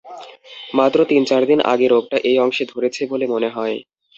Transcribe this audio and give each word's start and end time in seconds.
মাত্র 0.73 0.99
তিন-চারদিন 1.05 1.59
আগে 1.71 1.87
রোগটা 1.87 2.17
এই 2.29 2.37
অংশে 2.39 2.63
ধরেছে 2.65 3.01
বলে 3.11 3.25
মনে 3.27 3.49
হয়। 3.49 3.77